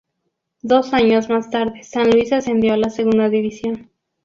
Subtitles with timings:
[0.63, 3.91] Dos años más tarde San Luis ascendió a la segunda división.